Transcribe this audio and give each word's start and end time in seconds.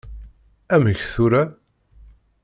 Amek 0.75 1.01
tura? 1.13 1.43